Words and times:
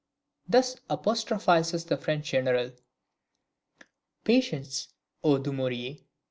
]thus 0.49 0.77
apostrophises 0.89 1.85
the 1.85 1.95
French 1.95 2.31
general: 2.31 2.71
"Patience, 4.23 4.87
O 5.23 5.37
Dumouriez! 5.37 6.01